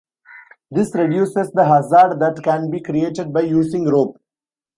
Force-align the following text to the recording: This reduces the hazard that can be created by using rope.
This 0.71 0.95
reduces 0.95 1.51
the 1.51 1.63
hazard 1.65 2.17
that 2.21 2.41
can 2.43 2.71
be 2.71 2.79
created 2.81 3.31
by 3.31 3.41
using 3.41 3.85
rope. 3.87 4.17